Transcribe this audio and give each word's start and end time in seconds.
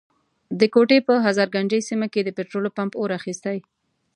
د 0.59 0.61
کوټي 0.73 0.99
په 1.07 1.13
هزارګنجۍ 1.25 1.81
سيمه 1.89 2.07
کي 2.13 2.21
د 2.23 2.29
پټرولو 2.37 2.69
پمپ 2.77 2.93
اور 2.97 3.09
اخستی. 3.17 3.57